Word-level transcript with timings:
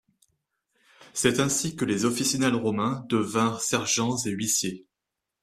C'est 1.13 1.39
ainsi 1.39 1.75
que 1.75 1.85
les 1.85 2.05
officinales 2.05 2.55
romains 2.55 3.05
devinrent 3.07 3.61
sergents 3.61 4.17
et 4.25 4.31
huissiers. 4.31 4.87